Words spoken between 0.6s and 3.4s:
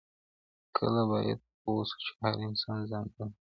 کله باید پوه سو چي هر انسان ځانګړی دی؟